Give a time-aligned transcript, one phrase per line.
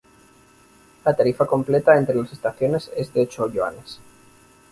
[1.07, 3.99] La tarifa completa entre las estaciones es de ocho yuanes.